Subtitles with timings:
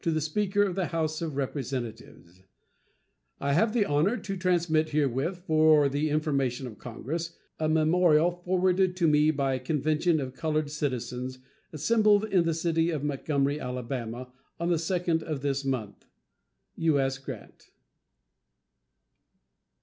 [0.03, 2.41] The SPEAKER OF THE HOUSE OF REPRESENTATIVES:
[3.39, 8.95] I have the honor to transmit herewith, for the information of Congress, a memorial forwarded
[8.97, 11.37] to me by a convention of colored citizens
[11.71, 16.05] assembled in the city of Montgomery, Ala., on the 2d of this month.
[16.77, 17.19] U.S.
[17.19, 17.69] GRANT.